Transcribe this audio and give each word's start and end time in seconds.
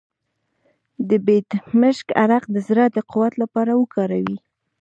د 1.09 1.09
بیدمشک 1.25 2.07
عرق 2.23 2.43
د 2.51 2.57
زړه 2.67 2.85
د 2.95 2.97
قوت 3.11 3.33
لپاره 3.41 3.71
وکاروئ 3.81 4.35